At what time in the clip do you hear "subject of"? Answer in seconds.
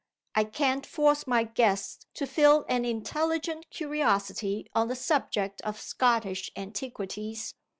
4.95-5.79